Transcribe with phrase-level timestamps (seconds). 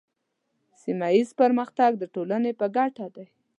[0.81, 3.25] سیمه ایز پرمختګ د ټولنې په ګټه دی.